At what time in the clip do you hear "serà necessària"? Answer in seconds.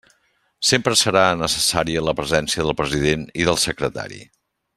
1.01-2.03